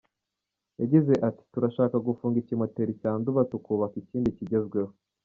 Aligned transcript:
Yagize 0.81 1.13
ati 1.27 1.43
“Turashaka 1.51 1.95
gufunga 2.07 2.35
ikimoteri 2.39 2.93
cya 3.01 3.11
Nduba 3.19 3.41
tukubaka 3.51 3.95
ikindi 4.03 4.37
kigezweho. 4.37 4.91